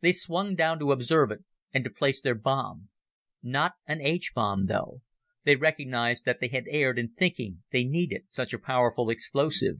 They 0.00 0.10
swung 0.10 0.56
down 0.56 0.80
to 0.80 0.90
observe 0.90 1.30
it 1.30 1.44
and 1.72 1.84
to 1.84 1.90
place 1.90 2.20
their 2.20 2.34
bomb. 2.34 2.88
Not 3.40 3.74
an 3.86 4.00
H 4.00 4.32
bomb 4.34 4.64
though 4.64 5.00
they 5.44 5.54
recognized 5.54 6.24
that 6.24 6.40
they 6.40 6.48
had 6.48 6.64
erred 6.68 6.98
in 6.98 7.12
thinking 7.14 7.62
they 7.70 7.84
needed 7.84 8.28
such 8.28 8.52
a 8.52 8.58
powerful 8.58 9.10
explosive. 9.10 9.76